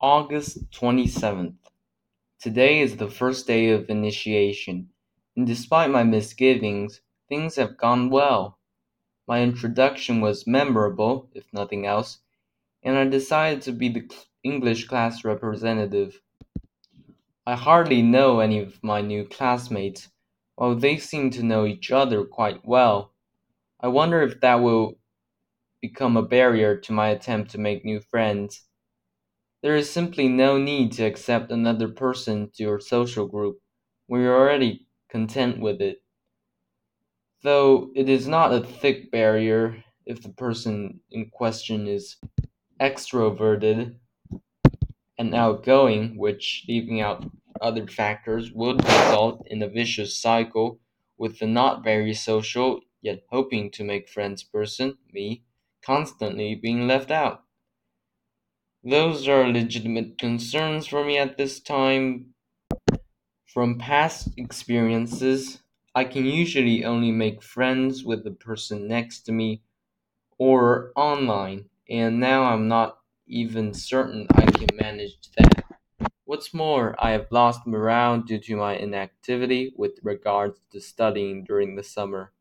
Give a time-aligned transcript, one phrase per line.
[0.00, 1.56] August 27th.
[2.38, 4.90] Today is the first day of initiation,
[5.36, 8.60] and despite my misgivings, things have gone well.
[9.26, 12.20] My introduction was memorable, if nothing else,
[12.84, 14.08] and I decided to be the
[14.44, 16.20] English class representative.
[17.44, 20.10] I hardly know any of my new classmates,
[20.54, 23.14] while they seem to know each other quite well.
[23.80, 24.96] I wonder if that will
[25.82, 28.62] become a barrier to my attempt to make new friends.
[29.62, 33.60] There is simply no need to accept another person to your social group
[34.08, 36.02] you are already content with it.
[37.42, 42.16] Though it is not a thick barrier if the person in question is
[42.80, 43.96] extroverted
[45.18, 47.30] and outgoing, which, leaving out
[47.60, 50.80] other factors, would result in a vicious cycle
[51.18, 55.42] with the not very social yet hoping to make friends person, me,
[55.82, 57.44] constantly being left out.
[58.82, 62.34] Those are legitimate concerns for me at this time.
[63.52, 65.60] From past experiences,
[65.92, 69.62] I can usually only make friends with the person next to me
[70.38, 75.64] or online, and now I'm not even certain I can manage that.
[76.24, 81.76] What's more, I have lost morale due to my inactivity with regards to studying during
[81.76, 82.32] the summer.